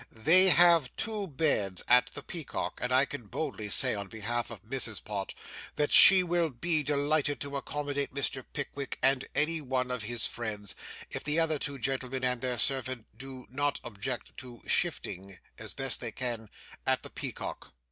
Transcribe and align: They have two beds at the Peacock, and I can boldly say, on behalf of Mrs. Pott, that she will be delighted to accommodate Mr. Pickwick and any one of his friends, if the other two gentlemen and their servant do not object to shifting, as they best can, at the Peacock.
They 0.11 0.49
have 0.49 0.89
two 0.95 1.27
beds 1.27 1.83
at 1.87 2.07
the 2.15 2.23
Peacock, 2.23 2.79
and 2.81 2.91
I 2.91 3.05
can 3.05 3.27
boldly 3.27 3.69
say, 3.69 3.93
on 3.93 4.07
behalf 4.07 4.49
of 4.49 4.63
Mrs. 4.63 5.03
Pott, 5.03 5.35
that 5.75 5.91
she 5.91 6.23
will 6.23 6.49
be 6.49 6.81
delighted 6.81 7.39
to 7.41 7.55
accommodate 7.55 8.11
Mr. 8.11 8.43
Pickwick 8.51 8.97
and 9.03 9.25
any 9.35 9.61
one 9.61 9.91
of 9.91 10.01
his 10.01 10.25
friends, 10.25 10.73
if 11.11 11.23
the 11.23 11.39
other 11.39 11.59
two 11.59 11.77
gentlemen 11.77 12.23
and 12.23 12.41
their 12.41 12.57
servant 12.57 13.05
do 13.15 13.45
not 13.51 13.79
object 13.83 14.35
to 14.37 14.63
shifting, 14.65 15.37
as 15.59 15.75
they 15.75 15.83
best 15.83 16.03
can, 16.15 16.49
at 16.87 17.03
the 17.03 17.11
Peacock. 17.11 17.71